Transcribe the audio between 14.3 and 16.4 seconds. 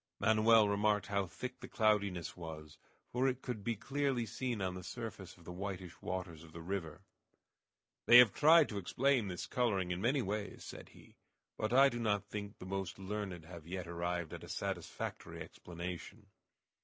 at a satisfactory explanation."